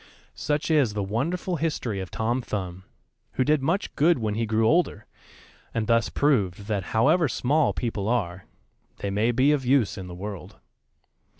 [0.33, 2.85] Such is the wonderful history of Tom Thumb,
[3.33, 5.05] who did much good when he grew older,
[5.75, 8.45] and thus proved that however small people are,
[8.97, 10.55] they may be of use in the world.